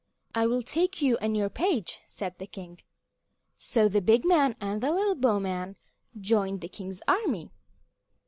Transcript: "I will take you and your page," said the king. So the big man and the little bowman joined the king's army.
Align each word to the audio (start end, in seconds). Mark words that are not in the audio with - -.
"I 0.33 0.47
will 0.47 0.63
take 0.63 0.99
you 1.03 1.15
and 1.17 1.37
your 1.37 1.51
page," 1.51 1.99
said 2.07 2.39
the 2.39 2.47
king. 2.47 2.79
So 3.59 3.87
the 3.87 4.01
big 4.01 4.25
man 4.25 4.55
and 4.59 4.81
the 4.81 4.89
little 4.89 5.13
bowman 5.13 5.75
joined 6.19 6.61
the 6.61 6.67
king's 6.69 7.03
army. 7.07 7.51